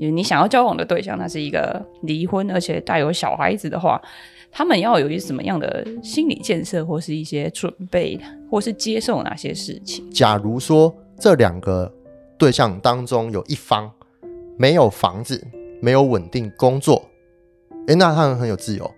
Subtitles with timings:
[0.00, 4.00] 你你想要交往的对象，他是一个离婚而且带有小孩子的话，
[4.52, 10.08] 他们要有一些什么样的心理建设，或是一些准备，或是接受哪些事情？
[10.12, 11.92] 假如说这两个
[12.38, 13.90] 对象当中有一方
[14.56, 15.44] 没有房子、
[15.82, 17.04] 没有稳定工作，
[17.88, 18.88] 诶，那他们很有自由，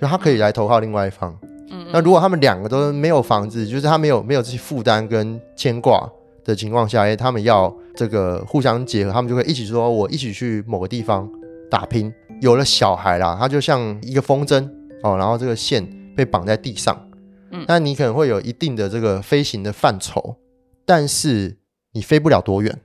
[0.00, 1.36] 就他可以来投靠另外一方。
[1.70, 6.08] 嗯那如果他们两个都没有房子，就是他没有没有这些负担跟牵挂
[6.44, 11.28] 的情况下，哎，他们要这个互相结合，他们就会一起说，我一起去某个地方
[11.70, 12.12] 打拼。
[12.40, 14.68] 有了小孩啦，他就像一个风筝
[15.04, 17.08] 哦，然后这个线被绑在地上，
[17.52, 20.36] 嗯那你可能会有一定的这个飞行的范畴，
[20.84, 21.58] 但是
[21.92, 22.80] 你飞不了多远。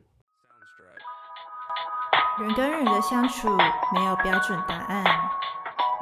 [2.39, 3.50] 人跟人的相处
[3.95, 5.03] 没有标准答案，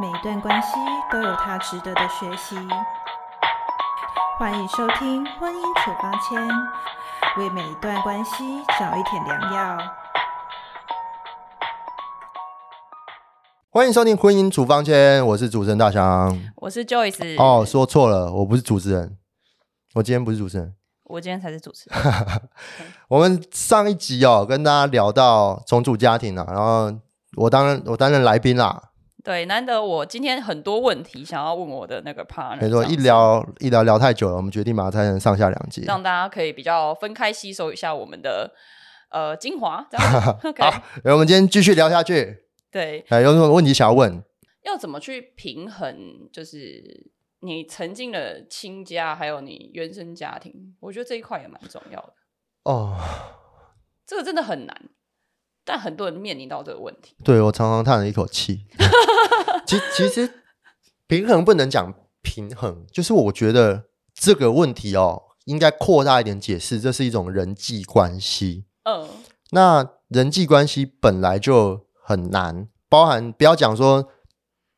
[0.02, 0.72] 每一段关系
[1.10, 2.58] 都有它值得的学习。
[4.38, 6.46] 欢迎收听《婚姻处方签》，
[7.38, 8.32] 为每一段关系
[8.80, 9.78] 找一点良药。
[13.70, 16.42] 欢迎收听《婚姻处方签》，我是主持人大祥。
[16.56, 19.18] 我是 Joyce，哦，说错了，我不是主持人，
[19.96, 20.74] 我今天不是主持人。
[21.04, 22.42] 我今天才是主持人。
[23.10, 26.98] 我们上一集哦，跟大家聊到重组家庭啊，然后
[27.36, 28.82] 我当然我担任来宾啦，
[29.26, 35.82] 对，难得我今天很多问题想要问我的那个 partner，没错，一聊一聊聊太久了，我们决定把它拆成上下两节。
[35.82, 38.54] 让大家可以比较分开吸收一下我们的
[39.10, 40.70] 呃精华，这样 OK，好，
[41.04, 42.46] 然后我们今天继续聊下去。
[42.72, 44.24] 对，哎，有什么问题想要问？
[44.62, 47.10] 要怎么去平衡，就是
[47.40, 52.14] 你曾经的亲家还有你原生家庭，我觉得这一块也蛮重要的。
[52.64, 52.96] 哦，
[54.06, 54.90] 这个真的很难，
[55.66, 57.16] 但很多人面临到这个问题。
[57.24, 58.66] 对我常常叹了一口气。
[59.68, 60.32] 其其实
[61.08, 68.66] 平衡不能讲平衡，就是我觉得这个问题哦，应该扩大一点解释，这是一种人际关系。
[68.84, 69.10] 嗯
[69.52, 74.12] 那人际关系本来就很难，包含不要讲说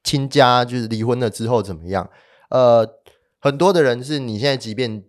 [0.04, 2.10] 亲家就是离婚了之后怎么样，
[2.50, 2.88] 呃，
[3.40, 5.04] 很多的人是你现在即便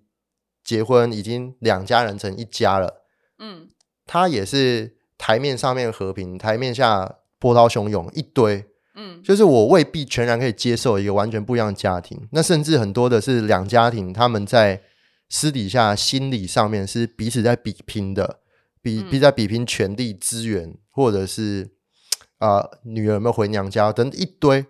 [0.65, 3.05] 结婚已经两家人成一家了，
[3.39, 3.69] 嗯
[4.07, 8.65] 他也是台面上面和平，台面下波涛汹涌一堆，
[8.95, 9.21] 嗯。
[9.23, 14.81] 就是我未必全然可以接受一个完全不一样的家庭，那甚至很多的是两家庭，他们在
[15.29, 18.39] 私底下心理上面是彼此在比拼的，
[18.81, 19.11] 比嗯。
[19.11, 21.73] 比在比拼权力资源，或者是
[22.39, 24.65] 啊、呃女儿有没有回娘家等一堆，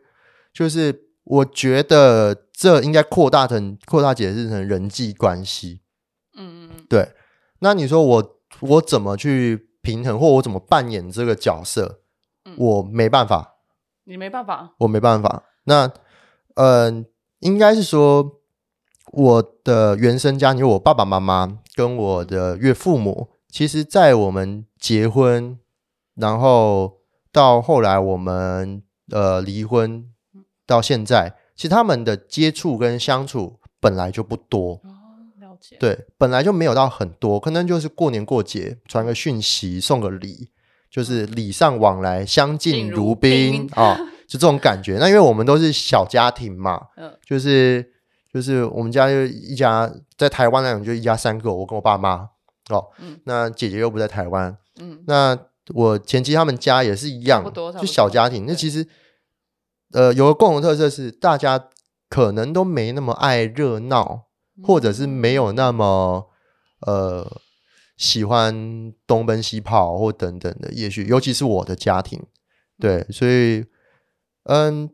[0.53, 5.83] 就是我觉得这应该扩大成扩大解释成人际关系。
[6.35, 6.87] 嗯嗯。
[6.89, 7.13] 对，
[7.61, 12.01] 那你说我我怎么去平衡，或我怎么扮演这个角色？
[12.45, 13.55] 嗯我没办法，
[14.05, 14.75] 你没办法。
[14.81, 15.45] 我没办法。
[15.65, 15.91] 那，
[16.57, 17.07] 嗯、
[17.39, 18.41] 应该是说
[19.13, 25.59] 我的原生家庭，我爸爸妈妈跟我的岳父母，其实在我们结婚，
[26.17, 26.99] 然后
[27.33, 30.05] 到后来我们呃离婚
[30.67, 34.83] 到现在，其实他们的接触跟相处本来就不多。
[35.79, 40.51] 对，本来就没有到很多，可能就是过年过节传个讯息，送个礼，
[40.91, 43.97] 就是礼尚往来，相敬敬如如宾宾啊、
[44.29, 44.99] 就这种感觉。
[44.99, 47.93] 那因为我们都是小家庭嘛，嗯就是
[48.33, 52.29] 就是我们家就一家在台湾那种就一家三个，我跟我爸妈
[52.71, 53.19] 哦，嗯。
[53.25, 55.03] 那姐姐又不在台湾，嗯。
[55.07, 55.39] 那
[55.75, 57.45] 我前妻他们家也是一样
[57.79, 58.47] 就小家庭。
[58.47, 58.87] 那其实
[59.93, 61.69] 呃有个共同特色是，大家
[62.09, 64.28] 可能都没那么爱热闹，
[64.63, 66.31] 或者是没有那么
[66.81, 67.41] 呃
[67.97, 70.73] 喜欢东奔西跑或等等的。
[70.73, 72.23] 也许尤其是我的家庭，
[72.79, 73.65] 对，所以
[74.45, 74.91] 嗯，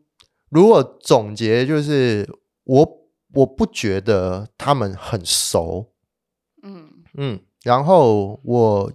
[0.49, 2.27] 如果总结就是
[2.63, 5.93] 我我不觉得他们很熟，
[6.63, 8.91] 嗯嗯，然后我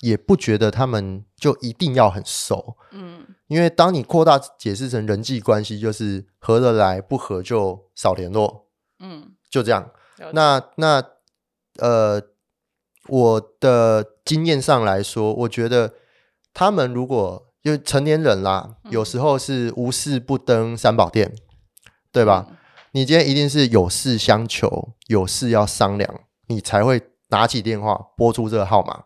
[0.00, 8.66] 也不觉得他们就一定要很熟，嗯因为当你扩大解释成人际关系，就是合得来，不合就少联络，
[8.98, 9.90] 嗯，就这样。
[10.34, 11.02] 那那
[11.78, 12.20] 呃，
[13.08, 15.94] 我的经验上来说，我觉得
[16.52, 21.34] 他们如果就成年人啦，有时候是无事不登三宝殿，
[22.12, 22.46] 对吧？
[22.50, 22.56] 嗯
[22.92, 29.04] 你今天一定是有事相求，有事要商量，你才会拿起电话拨出这个号码。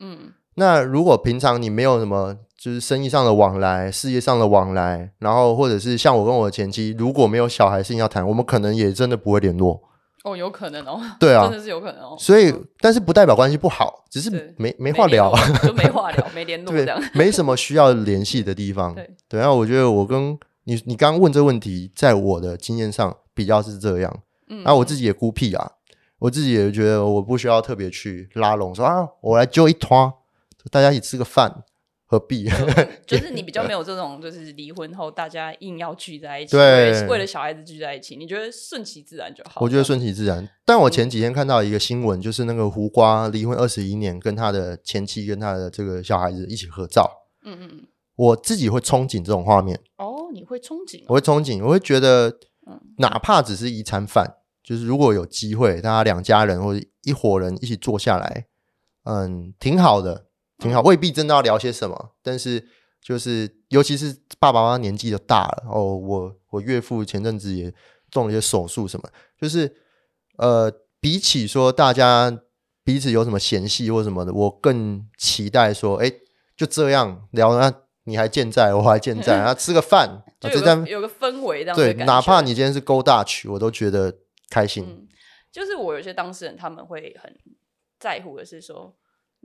[0.00, 9.82] 嗯那如果平常你没有什么，就是生意上的往来、事业上的往来，然后或者是像我跟我的前妻，如果没有小孩事情要谈，我们可能也真的不会联络。
[10.24, 12.16] 哦，有可能哦，对啊真的是有可能哦。
[12.18, 15.32] 所以嗯，但是不代表关系不好，只是对没没话聊，
[15.62, 18.92] 就没话聊，没联络这样。，没什么需要联系的地方。
[18.92, 24.20] 对对，然后我觉得我跟你，你刚刚问这个问题，在我的经验上比较是这样。
[24.48, 25.70] 嗯，那、我自己也孤僻啊，
[26.18, 30.12] 我自己也觉得我不需要特别去拉拢，说啊，我来揪一团，
[30.72, 31.62] 大家一起吃个饭，
[32.06, 32.48] 何必？
[33.06, 39.60] 就是你比较没有这种，就是离婚后大家硬要聚在一起，对为了小孩子聚在一起，你觉得顺其自然就好。
[39.60, 40.48] 我觉得顺其自然。
[40.64, 47.10] 但我前几天看到一个新闻，就是那个胡瓜离婚二十一年，跟他的前妻跟他的这个小孩子一起合照。
[47.44, 47.86] 嗯嗯嗯，
[48.16, 52.28] 我自己会憧憬这种画面，哦，你会憧憬、哦，我会憧憬，我会觉得
[52.66, 58.46] 嗯，哪怕只是一餐饭，就是如果有机会，大家两家人或者一伙人一起坐下来，
[59.04, 60.25] 嗯，挺好的，
[60.58, 60.80] 挺好。
[60.82, 62.66] 未必真的要聊些什么，但是
[63.00, 67.72] 就是尤其是爸爸妈妈年纪都大了，哦，我我岳父前阵子也
[68.10, 69.08] 动了一些手术，什么，
[69.40, 69.76] 就是
[70.38, 72.40] 呃，比起说大家
[72.84, 76.10] 彼此有什么嫌隙或什么的，我更期待说，哎，
[76.56, 77.72] 就这样聊，那
[78.04, 84.16] 你还健在，我还健在，然 后吃个饭，就啊这餐有个有个氛围这样对，哪怕你今天是 Go Dutch，我都觉得
[84.48, 84.84] 开心。
[84.88, 85.08] 嗯，
[85.50, 87.36] 就是我有些当事人他们会很
[87.98, 88.94] 在乎的是说，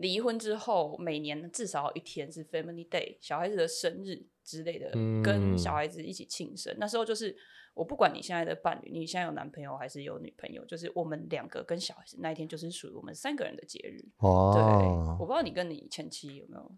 [0.02, 4.90] 离婚之后每年至少有一天是 Family Day，小孩子的生日之类的，
[5.24, 6.76] 跟嗯小孩子一起庆生。
[6.80, 7.36] 那时候就是
[7.74, 14.02] 我不管你现在的伴侣，你现在有男朋友还是有女朋友，就是我们两个跟小孩子那一天就是属于我们三个人的节日。
[14.02, 16.72] 对，哦我，不知道你跟你前妻有没有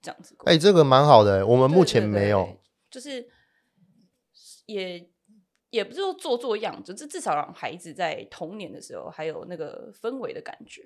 [0.00, 0.50] 这样子过？
[0.50, 2.44] 哎、这个蛮好的，我们目前对没有。
[2.44, 2.58] 对
[2.90, 3.26] 就是
[4.66, 5.08] 也
[5.70, 10.82] 也不是说做做样，就是至少让孩子在童年的时候还有那个氛围的感觉。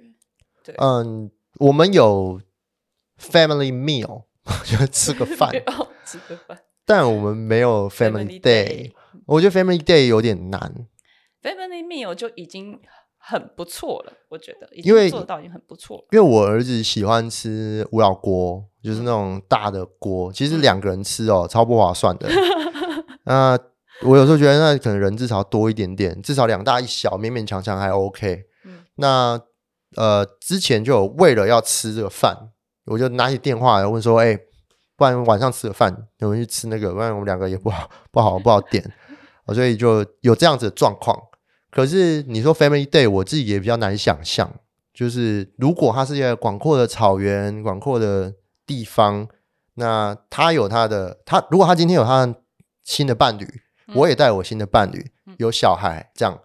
[0.62, 2.40] 对，嗯，我们有
[3.20, 4.24] family meal，
[4.64, 6.58] 就吃个饭， 哦吃个饭。
[6.84, 8.92] 但我们没有 family day。
[9.26, 10.60] 我觉得 family day 有点难
[11.42, 12.78] ，Family meal 就已经
[13.18, 16.04] 很不错了，我觉得已因为做到已经很不错了。
[16.12, 22.28] 因为我儿子喜欢吃五老锅，就是那种大的锅，其实两个人吃哦，超不划算的。
[23.24, 23.58] 那
[24.02, 28.44] 我有时候觉得，那可能人至少多一点点，至少两大一小，勉勉强强还 OK。
[28.64, 29.40] 嗯那
[29.94, 32.50] 呃，之前就有为了要吃这个饭，
[32.86, 34.38] 我就拿起电话来问说：“哎、
[34.96, 38.84] 不然晚上吃个饭，我们去吃那个，不然我们两个也不好不好不好点。
[39.44, 41.16] 哦”所以就有这样子的状况。
[41.70, 44.50] 可是你说 Family Day，我自己也比较难想象，
[44.92, 48.34] 就是如果它是一个广阔的草原、广阔的
[48.66, 49.28] 地方，
[49.74, 52.34] 那他有他的他，如果他今天有他的
[52.82, 53.46] 新的伴侣，
[53.94, 56.40] 我也带我新的伴侣，有小孩，这样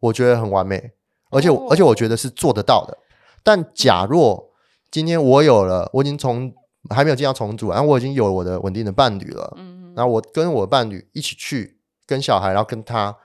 [0.00, 0.92] 我觉得很完美，
[1.32, 2.96] 而且我、而且我觉得是做得到的。
[3.42, 4.52] 但假若
[4.90, 6.52] 今天我有了，我已经从
[6.90, 13.16] 还没有进到重组，然后我已经有了我的稳定的伴侣了，嗯，然后我跟我的伴侣一起去跟小孩，然后跟他，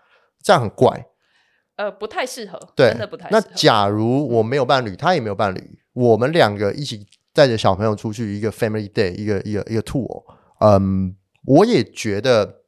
[0.41, 1.05] 这样很怪。
[1.75, 3.41] 呃，不太适合，对真的不太，适那。
[3.55, 10.23] 假如我没有伴侣，他也没有伴侣，我们两个一起带着小朋友出去一个 family day，一个一个一个 tour，
[10.59, 11.15] 嗯，
[11.45, 12.61] 我也觉得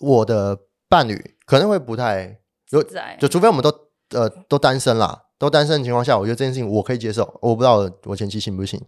[0.00, 2.38] 我的伴侣可能会不太
[2.70, 2.82] 有，
[3.18, 3.72] 就除非我们都
[4.10, 7.22] 呃都单身啦，都单身的情况下，我觉得这件事情我可以接受。
[7.40, 8.80] 我不知道我我前妻行不行，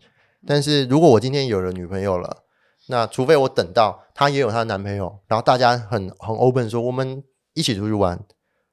[0.47, 2.45] 但是如果我今天有了女朋友了，
[2.89, 7.23] 那除非我等到她也有她的男朋友，然后大家很很 open 说我们
[7.55, 8.19] 一起出去玩，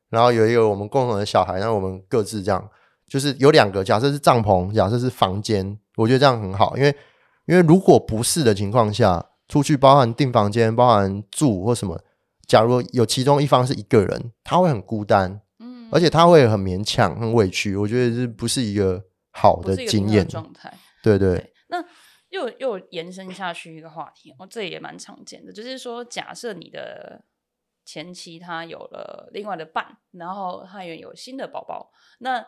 [0.09, 2.69] 然后有一个我们共同的小孩，然后我们各自这样，
[3.07, 6.95] 就是有两个，假设是帐篷，假设是房间，我觉得这样很好，因为
[7.45, 11.99] 因为如果不是的情况下，出去包含订房间，包含住或什么，
[12.47, 15.41] 假如有其中一方是一个人，他会很孤单，嗯，
[15.93, 20.27] 而且他会很勉强、很委屈，我觉得这不是一个好的经验。
[20.27, 20.73] 状态。
[21.03, 21.83] 对对，对，那
[22.29, 27.23] 又又延伸下去一个话题，哦，这也蛮常见的，就是说，假设你的
[27.85, 32.43] 前妻她有了另外的伴，然后她也有新的宝宝，那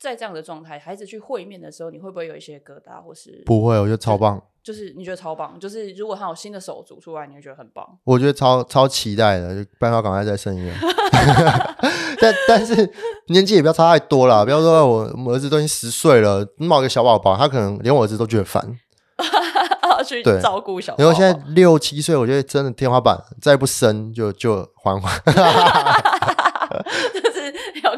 [0.00, 7.86] 在这样的状态，孩子去会面的时候，你会不会有一些疙瘩，或是不会，我觉得超棒，就是你觉得超棒，就是如果他有新的手足出来，你会觉得很棒。
[8.04, 10.72] 我觉得超超期待的，就办法赶快再生一个。
[12.18, 12.90] 但但是
[13.28, 18.78] 年纪也不要差太多了，不要说我我儿子都已经十岁了，冒一个小宝宝，他可能连我儿子都觉得烦。
[20.02, 25.12] 去照顾小宝宝，然后现在六七岁，我觉得真的天花板，再不生就就缓缓。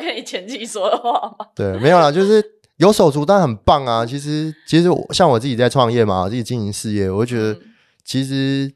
[0.02, 1.46] 跟你前妻说的话吗？
[1.54, 2.42] 对，没有啦，就是
[2.76, 4.04] 有手足但很棒啊。
[4.04, 7.62] 其实其实我像我自己在创业嘛，我自己经营事业，我就觉得嗯
[8.04, 8.74] 其实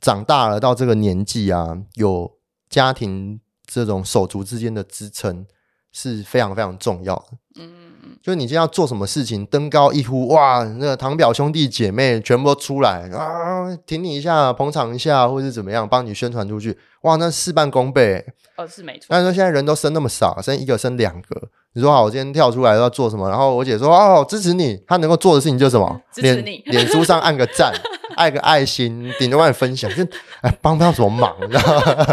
[0.00, 2.30] 长大了到这个年纪啊，有
[2.70, 5.44] 家庭这种手足之间的支撑
[5.90, 7.26] 是非常非常重要的。
[7.56, 7.83] 嗯嗯
[8.24, 18.24] 就是你今天要做什么事情，登高一呼，哇，那个堂表兄弟姐妹全部都出来啊，挺你一下，捧场一下，或者是怎么样，帮你宣传出去，哇，那事半功倍。
[18.56, 19.08] 哦，是没错。
[19.10, 21.42] 但是说现在人都生那么少，生一个生两个，
[21.74, 23.28] 你说好，我今天跳出来要做什么？
[23.28, 26.00] 然后我姐说哦，支持你，她能够做的事情就是什么？
[26.14, 27.74] 脸 支持你脸书上按个赞，
[28.16, 30.02] 按个爱心，顶多帮你分享，就
[30.40, 32.06] 哎帮不上什么忙，你知道吗？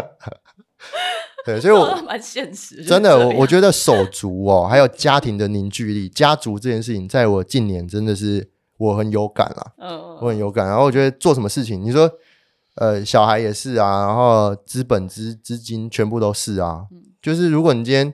[1.45, 10.67] 对，所以我 蛮现实，真的，我我觉觉得手足哦，还有家庭的凝聚力，家族这件事情，在我近年真的是我很有感啦，嗯，我很有感。
[10.67, 12.09] 然后我觉得做什么事情，你说
[12.75, 18.13] 呃小孩也是啊，然后资本资资金全部都是啊，嗯就是如果你今天。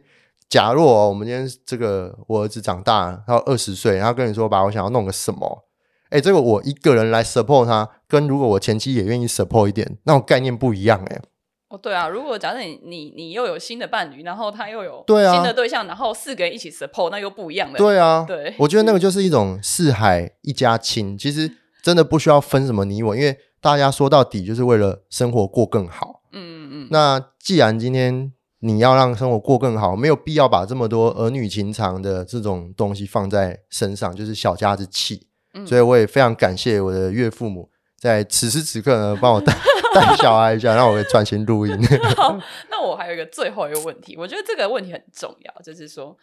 [0.50, 5.66] 假若我们今天这个我儿子长大了，他二十岁，然后跟你说吧，我想要弄个什么，
[6.10, 11.22] 哎，这个我一个人来 support 他，跟如果我前妻也愿意 support 一点，那种概念不一样哎、
[11.70, 17.78] 哦，对啊，如果假设你你你又有新的伴侣，然后他又有对啊新的对象，然后四个人一起 support，那又不一样了。
[17.78, 21.52] 对啊，对我觉得那个就是一种四海一家亲，其实
[21.84, 26.22] 真的不需要分什么你我，因为大家说到底就是为了生活过更好。
[26.32, 35.28] 嗯嗯嗯，那既然今天你要让生活过更好，没有必要把这么多儿女情长的这种东西放在身上，就是小家子气。
[35.54, 37.70] 嗯所以我也非常感谢我的岳父母，
[38.00, 39.52] 在此时此刻呢，帮我带
[39.96, 41.78] 带小孩一下，让我专心录音。
[42.16, 42.38] 好，
[42.70, 46.18] 那我还有一个最后一个问题，我觉得这个问题很重要，就是说，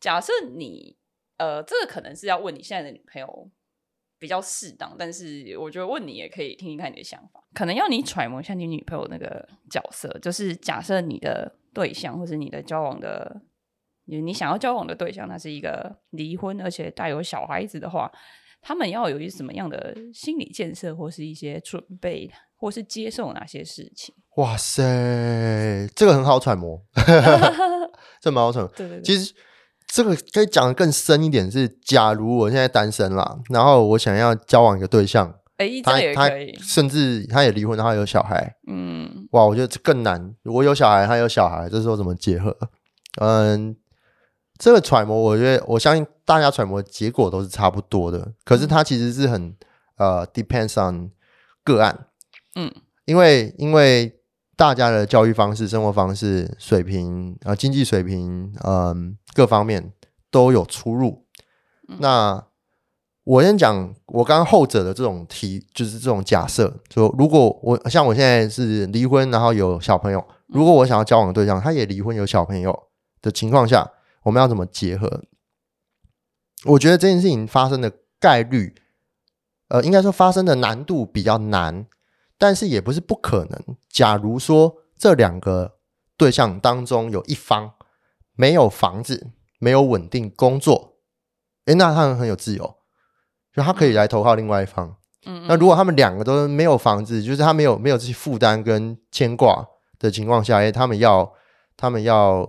[0.00, 0.96] 假设你
[1.36, 3.50] 呃，这个可能是要问你现在的女朋友
[4.18, 13.42] 比较适当，但是我觉得问你也可以听听看你的想法，可能要你揣摩一下你女朋友那个角色，就是假设你的对象或是你的交往的。
[14.10, 18.10] 你你想要交往的对象，他是一个离婚而且带有小孩子的话，
[18.62, 22.26] 他们要有一什么样的心理建设，或是一些准备，
[22.58, 24.14] 或是接受哪些事情？
[24.36, 24.82] 哇塞，
[25.94, 26.80] 这个很好揣摩，
[28.20, 28.68] 这蛮好揣摩。
[28.76, 29.32] 对对对，其实
[29.86, 40.34] 这个可以讲的更深一点是，假如我现在单身啦，然后我想要交往一个对象，哎，这他他甚至他也离婚，然后有小孩，嗯哇，我觉得这更难。
[40.44, 42.56] 我有小孩，他有小孩，这时候怎么结合？
[43.20, 43.76] 嗯，
[44.58, 49.56] 这个揣摩，我觉得我相信大家揣摩的结果都是差不多的，可是它其实是很
[49.96, 51.10] 呃 depends on
[51.64, 52.06] 个案，
[52.58, 52.72] 嗯
[53.04, 54.20] 因为因为
[54.56, 59.92] 大家的教育方式、生活方式、水平呃经济水平，嗯、各方面
[60.30, 61.24] 都有出入。
[62.00, 62.44] 那
[63.22, 72.88] 我先讲我刚刚后者的这种题，就是这种假设，说如果我像我现在是离婚，然后有小朋友，如果我想要交往的对象他也离婚有小朋友
[73.22, 73.90] 的情况下，
[74.24, 75.22] 我们要怎么结合？
[76.64, 78.74] 我觉得这件事情发生的概率，
[79.68, 81.86] 呃，应该说发生的难度比较难，
[82.38, 83.76] 但是也不是不可能。
[83.90, 85.78] 假如说这两个
[86.16, 87.72] 对象当中有一方
[88.34, 90.94] 没有房子、没有稳定工作，
[91.66, 92.76] 诶，那他们很有自由，
[93.52, 94.96] 就他可以来投靠另外一方。
[95.26, 99.66] 嗯，那如果他们两个都没有房子，就是他没有没有这些负担跟牵挂
[99.98, 101.32] 的情况下，诶，他们要
[101.76, 102.48] 他们要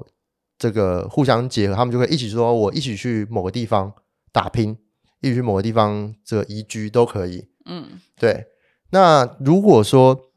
[0.58, 3.92] 这个互相结合，他们就会一起说，我一起去某个地方
[4.32, 4.78] 打拼，
[5.22, 7.50] 一起去某个地方这个移居都可以。
[7.66, 8.46] 嗯对，
[8.92, 10.32] 那如果说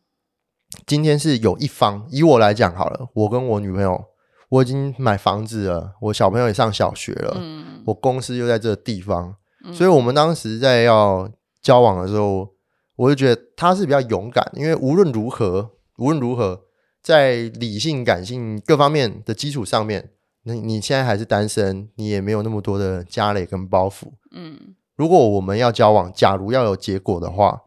[0.87, 4.05] 今天是有一方，以我来讲好了，我跟我女朋友，
[4.49, 7.83] 我已经买房子了，我小朋友也上小学了，嗯。
[7.87, 9.75] 我公司又在这个地方，嗯。
[9.75, 11.31] 所以我们当时在要
[11.61, 12.49] 交往的时候，
[12.97, 16.63] 我就觉得他是比较勇敢，因为无论如何，无论如何，
[17.03, 20.11] 在理性、感性各方面的基础上面，
[20.45, 24.13] 那你现在还是单身，你也没有那么多的家累跟包袱。
[24.31, 24.75] 嗯。
[24.97, 27.63] 如果我们要交往，假如要有结果的话，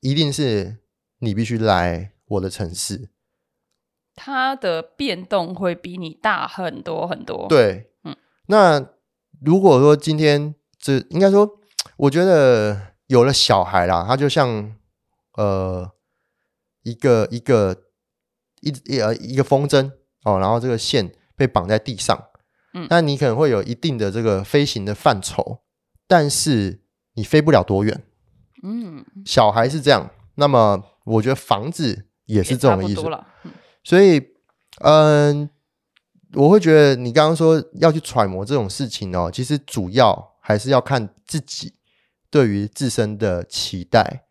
[0.00, 0.78] 一定是
[1.18, 3.10] 你必须来我的城市。
[4.14, 8.88] 它的变动会比你大很多很多。，对，嗯那
[9.42, 11.58] 如果说今天这应该说，
[11.98, 14.74] 我觉得有了小孩啦，他就像
[15.34, 15.90] 呃
[16.82, 17.84] 一个一个
[18.60, 19.90] 一一呃一个风筝
[20.24, 22.28] 哦，然后这个线被绑在地上，
[22.72, 25.60] 嗯那你可能会有一定的这个飞行的范畴，
[26.06, 26.80] 但是
[27.14, 28.04] 你飞不了多远。
[28.68, 33.02] 嗯，小孩是这样，那么我觉得房子也是这种意思。
[33.84, 34.20] 所以，
[34.80, 35.48] 嗯，
[36.34, 41.74] 我会觉得你刚刚说要去揣摩这种事情哦，其实主要还是要看自己
[42.28, 44.24] 对于自身的期待。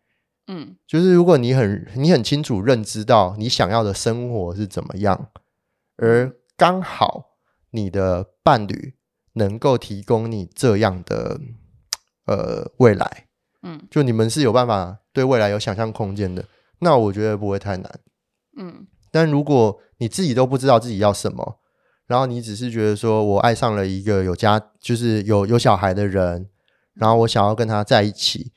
[0.48, 0.76] 嗯。
[0.86, 5.30] 就是如果你很你很清楚认知到你想要的生活是怎么样，
[5.96, 7.38] 而刚好
[7.70, 8.94] 你的伴侣
[9.32, 11.40] 能够提供你这样的
[12.26, 13.25] 呃未来，
[13.66, 16.44] 嗯就你们是有办法对未来有想象空间的，
[16.78, 18.00] 那我觉得不会太难。
[18.56, 21.58] 嗯但如果你自己都不知道自己要什么，
[22.06, 26.48] 然后你只是觉得说我爱上了一个有家，就是有有小孩的人，
[26.94, 28.52] 然后我想要跟他在一起。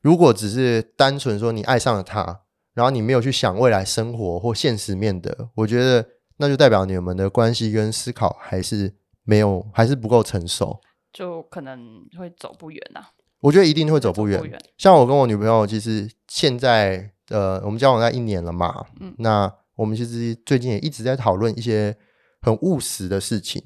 [0.00, 2.42] 如果只是单纯说你爱上了他，
[2.74, 10.80] 然后你没有去想未来生活或现实面的，我觉得那就代表你们的关系跟思考还是没有，还是不够成熟。
[11.12, 13.00] 就可能会走不远呐、
[13.40, 14.38] 我觉得一定会走不远。
[14.40, 14.58] 不远。
[14.76, 21.96] 像我跟我女朋友，其实现在呃，我们交往在一年了嘛，嗯那我们其实最近也一直在讨论一些
[22.40, 23.62] 很务实的事情，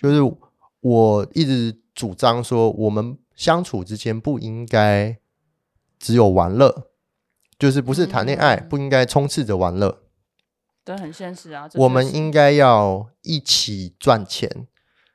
[0.00, 0.20] 就是
[0.80, 5.18] 我一直主张说，我们相处之间不应该
[5.98, 6.90] 只有玩乐，
[7.58, 10.02] 就是不是谈恋爱、嗯不应该充斥着玩乐，
[10.84, 11.68] 对，很现实啊。
[11.74, 14.68] 我们应该要一起赚钱。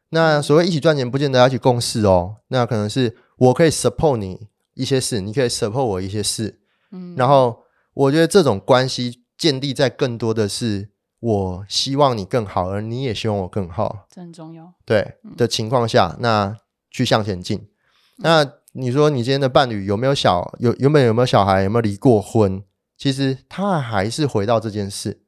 [0.09, 2.37] 那所谓一起赚钱，不见得要一起共事哦。
[2.49, 6.59] 那可能是我可以 support 你一些事，你可以 support 我一些事。
[6.91, 7.63] 嗯然后
[7.93, 14.07] 我觉得这种关系建立在更多的是我希望你更好，而你也希望我更好。
[14.09, 14.73] 这很重要。
[14.85, 16.57] 对的情况下，那
[16.91, 17.67] 去向前进。
[18.17, 22.63] 那你说你今天的伴侣有没有小有原本有没有小孩，有没有离过婚？
[22.97, 25.21] 其实他还是回到这件事。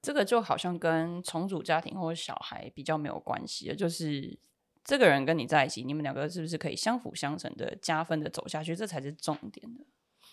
[0.00, 4.38] 这个就好像跟重组家庭或者小孩比较没有关系了，就是
[4.84, 9.84] 这个人跟你在一起，你们两个是不是可以相辅相成的加分的走下去，这才是重点的。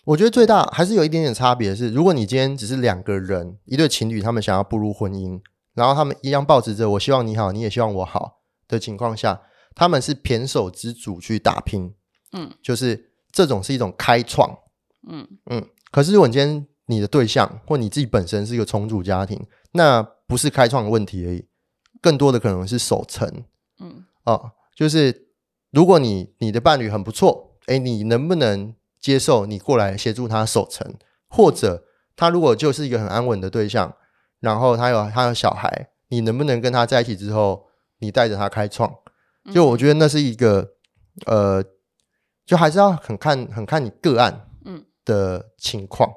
[0.04, 5.40] 我觉得最大还是有一点点差别是，如果你今天只是两个人，一对情侣，他们想要步入婚姻，
[5.74, 9.42] 然后他们一样抱持着我希望你好，你也希望我好的情况下，
[9.74, 11.94] 他们是胼手之主去打拼，
[12.32, 14.58] 嗯就是这种是一种开创，
[15.06, 15.68] 嗯嗯。
[15.90, 21.46] 可是如果你今天你的对象或你自己本身是一个重组家庭，那不是开创的问题而已，
[22.00, 23.44] 更多的可能是守成
[23.78, 25.28] 嗯啊、就是
[25.70, 30.94] 如果你你的伴侣很不错，哎，你能不能接受你过来协助他守城？
[31.28, 31.84] 或者
[32.16, 33.96] 他如果就是一个很安稳的对象，
[34.40, 38.92] 然后他有他有小孩，你能不能跟他在一起之后，你带着他开创？
[39.52, 40.74] 就我觉得那是一个
[41.26, 41.64] 呃，
[42.44, 46.12] 就还是要很看很看你个案嗯的情况。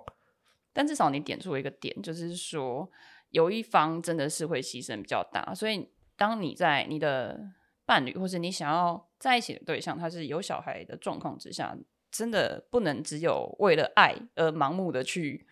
[0.74, 2.90] 但至少你点出一个点，就是说
[3.30, 7.40] 有一方真的是会牺牲比较大，所以当你在你的
[7.86, 11.76] 伴侣或是你想要在一起的对象，他是有小孩的状况之下，
[12.12, 15.46] 真的不能只有为了爱而盲目的去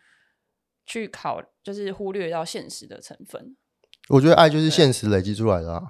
[0.86, 3.56] 去考，就是忽略到现实的成分。
[4.10, 5.82] 我觉得爱就是现实累积出来的啊。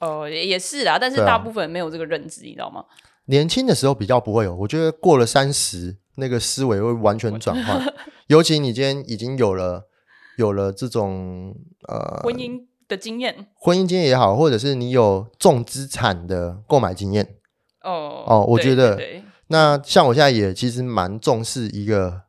[0.00, 2.84] 呃，也也是啦，但是大部分人没有这个认知，你知道吗？
[3.26, 7.82] 年轻的时候比较不会有，我觉得过了三十，那个思维会完全转换。
[8.28, 9.88] 尤其你今天已经有了
[10.36, 11.56] 有了这种
[11.88, 17.36] 呃婚姻的经验婚姻经验也好，或者是你有重资产的购买经验。
[17.82, 22.22] 哦哦我对觉得对对那像我现在也其实蛮重视一个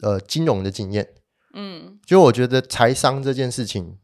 [0.00, 1.08] 呃金融的经验，
[1.54, 3.98] 嗯，就我觉得财商这件事情，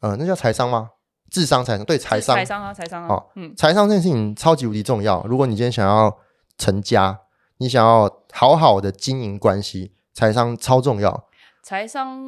[0.00, 0.90] 呃，那叫财商吗？
[1.28, 5.24] 智商财商对财商是财商啊，财商啊，哦嗯财商这件事情超级无敌重要。
[5.26, 6.16] 如果你今天想要
[6.56, 7.18] 成家，
[7.58, 11.24] 你想要好好的经营关系，财商超重要。
[11.66, 12.24] 财商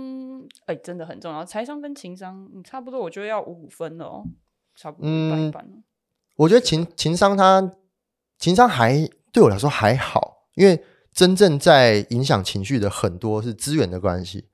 [0.67, 1.45] 哎、真的很重要。
[1.45, 4.25] 财商跟情商，嗯，差不多，我觉得要五五分了哦，
[4.75, 5.79] 差不多一半一嗯半哦。
[6.39, 7.77] 我觉得情情商它
[8.37, 14.49] 情商还对我来说还好，因为真正在影响情绪的很多是资源的关系。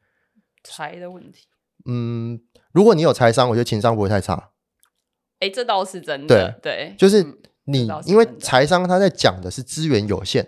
[0.62, 1.46] 财的问题，
[1.86, 2.42] 嗯，
[2.72, 4.50] 如果你有财商，我觉得情商不会太差。
[5.40, 10.46] 哎、这倒是真的，对，就是嗯你因为财商他在讲的是资源有限，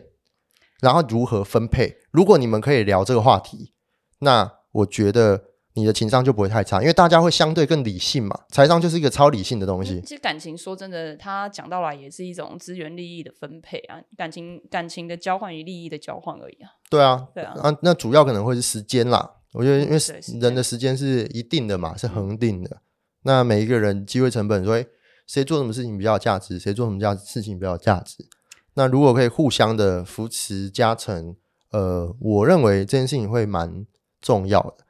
[0.82, 1.96] 然后如何分配。
[2.10, 3.72] 如果你们可以聊这个话题，
[4.20, 8.40] 那我觉得你的情商就不会太差，因为大家会相对更理性嘛。
[8.50, 10.02] 财商就是一个超理性的东西嗯。
[10.02, 16.70] 其实感情说真的，他讲到来也是一种资源利益的分配啊，感情感情的交换与利益的交换而已啊。
[16.88, 19.32] 对啊，对啊啊，那主要可能会是时间啦。
[19.52, 19.98] 我觉得因为
[20.40, 22.78] 人的时间是一定的嘛，是恒定的。
[23.22, 24.86] 那每一个人机会成本，说诶
[25.26, 28.26] 谁做什么事情比较有价值，谁做什么价事情比较有价值。
[28.74, 31.34] 那如果可以互相的扶持加成，
[31.70, 33.86] 呃，我认为这件事情会蛮
[34.26, 34.84] 重要的。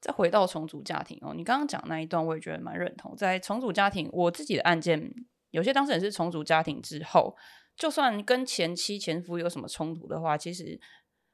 [0.00, 3.14] 再回到重组家庭哦，你刚刚讲那一段，我也觉得蛮认同。
[3.14, 5.12] 在重组家庭，我自己的案件，
[5.50, 7.36] 有些当事人是重组家庭之后，
[7.76, 10.80] 就算跟前妻前夫有什么冲突的话，其实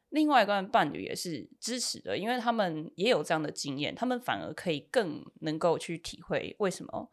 [0.09, 7.13] 另外一个伴侣也是支持的，因为他们也有这样的经验，他们反而可以更能够去体会为什么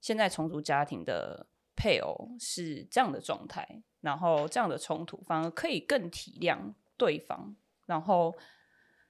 [0.00, 1.46] 现在重组家庭的
[1.76, 8.34] 配偶是这样的状态，然后这样的冲突，反而可以更体谅对方，然后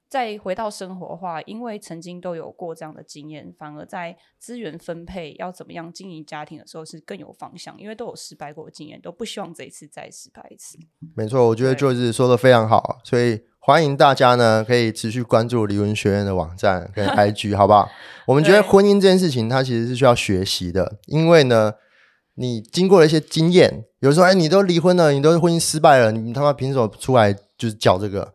[0.08, 10.78] 再回到生活化，因为曾经都有过这样的经验，反而在资源分配要怎么样经营家庭的时候是更有方向，因为都有失败过的经验，都不希望这一次再失败一次。
[11.16, 17.88] 没错，我觉得就是说的非常好，所以欢迎大家呢可以持续关注离婚学院的网站跟 IG，好不好？
[18.26, 21.74] 我们觉得婚姻这件事情，它其实是需要学习的，因为呢，
[22.36, 28.34] 你经过了一些经验，有时候哎，你都离婚了，你都婚姻失败了，你他妈凭什么出来就是讲这个？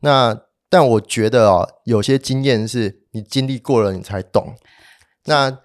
[0.00, 0.36] 那
[0.72, 4.54] 但我觉得哦，有些经验是你经历过了，你才懂。
[5.26, 5.58] 那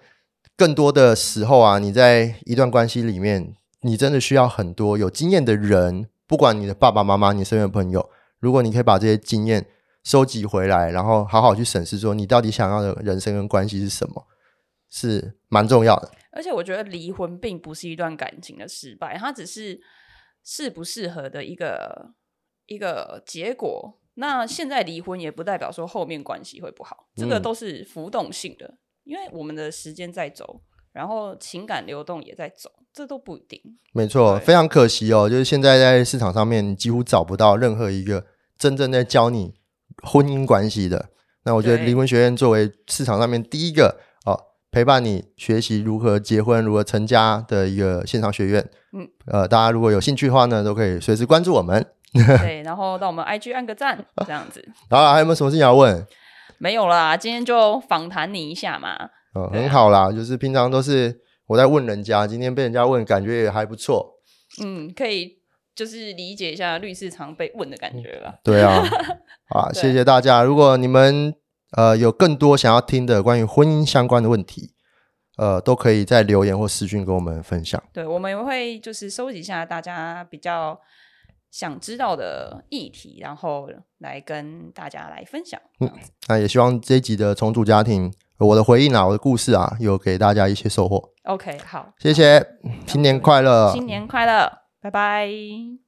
[0.54, 9.66] 更多的时候啊，你在一段关系里面，你真的需要很多有经验的人，不管你的爸爸妈妈、你身边的朋友，如果你可以把这些经验
[10.04, 14.26] 收集回来，然后好好去审视，说你到底想要的人生跟关系是什么，
[14.90, 16.10] 是蛮重要的。
[16.32, 19.80] 而且我觉得离婚并不是一段感情的失败，它只是
[20.44, 22.10] 适不适合的一个
[22.66, 23.94] 一个结果。
[24.20, 30.60] 那现在离婚也不代表说后面关系会不好，这个嗯都是浮动性的，因为我们的时间在走，
[30.92, 33.60] 然后情感流动也在走，这都不一定。
[33.92, 38.26] 没错，非常可惜哦，就是现在在市场上面，你几乎找不到任何一个
[38.58, 39.54] 真正在教你
[40.02, 41.10] 婚姻关系的。
[41.44, 44.34] 那我觉得离婚学院作为市场上面第一个哦，
[44.72, 51.86] 陪伴你学习如何结婚、如何成家的一个线上学院，嗯，呃，大家如果有兴趣的话呢，都可以随时关注我们。
[52.40, 56.06] 对，然后到我们 IG 按个赞，这样子然后还有没有什么事情要问？
[56.58, 59.10] 没有啦，今天就访谈你一下嘛。
[59.34, 64.14] 嗯，啊很好啦，就是平常都是我在问人家，今天被人家问，感觉也还不错。
[64.64, 65.38] 嗯，可以
[65.74, 68.40] 就是理解一下律师常被问的感觉了。
[68.42, 68.82] 对啊，
[69.54, 70.42] 啊，对谢谢大家。
[70.42, 71.34] 如果你们
[71.76, 74.72] 呃有更多想要听的关于婚姻相关的问题，
[75.36, 77.80] 呃，都可以在留言或私讯跟我们分享。
[77.92, 80.76] 对，我们也会就是收集一下大家比较
[81.50, 85.60] 想知道的议题，然后来跟大家来分享。
[85.80, 85.90] 嗯
[86.28, 91.10] 那也希望这一集的重组家庭，我的回应啊，我的故事啊，有给大家一些收获。
[91.24, 92.46] OK，好，谢谢，
[92.86, 93.72] 新年快乐！
[93.72, 95.87] 新年快乐，拜拜。